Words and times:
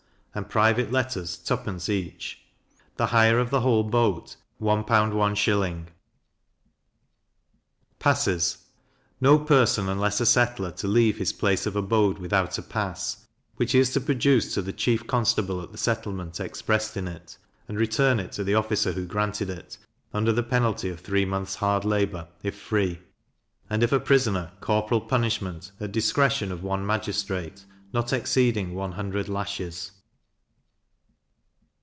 and 0.33 0.47
private 0.47 0.89
letters 0.89 1.37
2d. 1.43 1.89
each. 1.89 2.39
The 2.95 3.07
hire 3.07 3.37
of 3.37 3.49
the 3.49 3.59
whole 3.59 3.83
boat 3.83 4.37
1l. 4.61 4.85
1s. 4.85 5.85
Passes. 7.99 8.57
No 9.19 9.37
person, 9.37 9.89
unless 9.89 10.21
a 10.21 10.25
settler, 10.25 10.71
to 10.71 10.87
leave 10.87 11.17
his 11.17 11.33
place 11.33 11.65
of 11.65 11.75
abode 11.75 12.17
without 12.17 12.57
a 12.57 12.61
pass, 12.61 13.27
which 13.57 13.73
he 13.73 13.79
is 13.79 13.91
to 13.91 13.99
produce 13.99 14.53
to 14.53 14.61
the 14.61 14.71
chief 14.71 15.05
constable 15.05 15.61
at 15.61 15.73
the 15.73 15.77
settlement 15.77 16.39
expressed 16.39 16.95
in 16.95 17.09
it, 17.09 17.37
and 17.67 17.77
return 17.77 18.17
it 18.17 18.31
to 18.31 18.45
the 18.45 18.55
officer 18.55 18.93
who 18.93 19.05
granted 19.05 19.49
it, 19.49 19.77
under 20.13 20.31
the 20.31 20.43
penalty 20.43 20.87
of 20.87 21.01
three 21.01 21.25
months 21.25 21.55
hard 21.55 21.83
labour, 21.83 22.25
if 22.41 22.57
free; 22.57 23.01
and, 23.69 23.83
if 23.83 23.91
a 23.91 23.99
prisoner, 23.99 24.53
corporal 24.61 25.01
punishment, 25.01 25.73
at 25.81 25.91
discretion 25.91 26.53
of 26.53 26.63
one 26.63 26.85
magistrate, 26.85 27.65
not 27.91 28.13
exceeding 28.13 28.73
one 28.73 28.93
hundred 28.93 29.27
lashes. 29.27 29.91